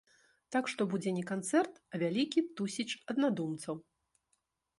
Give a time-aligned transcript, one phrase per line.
[0.53, 3.75] Так што будзе не канцэрт, а вялікі тусіч аднадумцаў.